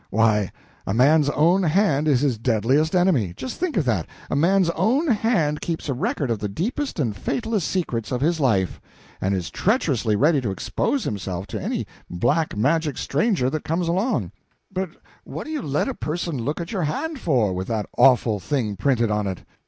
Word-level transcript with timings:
Why, 0.09 0.51
a 0.87 0.95
man's 0.95 1.29
own 1.29 1.61
hand 1.61 2.07
is 2.07 2.21
his 2.21 2.39
deadliest 2.39 2.95
enemy! 2.95 3.35
Just 3.37 3.59
think 3.59 3.77
of 3.77 3.85
that 3.85 4.07
a 4.31 4.35
man's 4.35 4.71
own 4.71 5.05
hand 5.09 5.61
keeps 5.61 5.87
a 5.89 5.93
record 5.93 6.31
of 6.31 6.39
the 6.39 6.49
deepest 6.49 6.99
and 6.99 7.15
fatalest 7.15 7.67
secrets 7.67 8.11
of 8.11 8.19
his 8.19 8.39
life, 8.39 8.81
and 9.21 9.35
is 9.35 9.51
treacherously 9.51 10.15
ready 10.15 10.41
to 10.41 10.49
expose 10.49 11.05
him 11.05 11.17
to 11.17 11.61
any 11.61 11.85
black 12.09 12.57
magic 12.57 12.97
stranger 12.97 13.47
that 13.51 13.63
comes 13.63 13.87
along. 13.87 14.31
But 14.73 14.89
what 15.23 15.43
do 15.43 15.51
you 15.51 15.61
let 15.61 15.87
a 15.87 15.93
person 15.93 16.43
look 16.43 16.59
at 16.59 16.71
your 16.71 16.85
hand 16.85 17.19
for, 17.19 17.53
with 17.53 17.67
that 17.67 17.85
awful 17.95 18.39
thing 18.39 18.77
printed 18.77 19.11
on 19.11 19.27
it?" 19.27 19.45